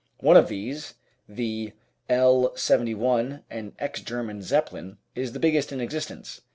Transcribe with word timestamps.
One 0.19 0.35
of 0.35 0.47
these, 0.47 0.95
the 1.29 1.73
L. 2.09 2.55
71, 2.55 3.43
an 3.51 3.73
ex 3.77 4.01
German 4.01 4.41
Zeppelin, 4.41 4.97
is 5.13 5.33
the 5.33 5.39
biggest 5.39 5.71
in 5.71 5.79
existence. 5.79 6.41